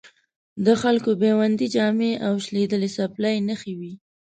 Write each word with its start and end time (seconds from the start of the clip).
د 0.65 0.67
خلکو 0.81 1.09
بیوندي 1.21 1.67
جامې 1.75 2.11
او 2.27 2.33
شلېدلې 2.45 2.89
څپلۍ 2.95 3.35
نښې 3.47 3.73
وې. 3.79 3.93